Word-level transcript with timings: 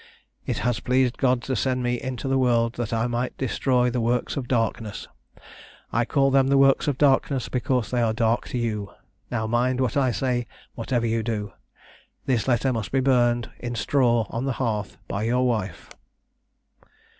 It 0.47 0.57
has 0.65 0.79
pleased 0.79 1.19
God 1.19 1.43
to 1.43 1.55
send 1.55 1.83
me 1.83 2.01
into 2.01 2.27
the 2.27 2.39
world 2.39 2.73
that 2.73 2.91
I 2.91 3.05
might 3.05 3.37
destroy 3.37 3.91
the 3.91 4.01
works 4.01 4.35
of 4.35 4.47
darkness; 4.47 5.07
I 5.93 6.05
call 6.05 6.31
them 6.31 6.47
the 6.47 6.57
works 6.57 6.87
of 6.87 6.97
darkness 6.97 7.49
because 7.49 7.91
they 7.91 8.01
are 8.01 8.11
dark 8.11 8.47
to 8.47 8.57
you 8.57 8.89
now 9.29 9.45
mind 9.45 9.79
what 9.79 9.95
I 9.95 10.09
say 10.09 10.47
whatever 10.73 11.05
you 11.05 11.21
do. 11.21 11.53
This 12.25 12.47
letter 12.47 12.73
must 12.73 12.91
be 12.91 12.99
burned 12.99 13.51
in 13.59 13.75
straw 13.75 14.25
on 14.31 14.45
the 14.45 14.53
hearth 14.57 14.97
by 15.07 15.21
your 15.21 15.45
wife." 15.45 15.91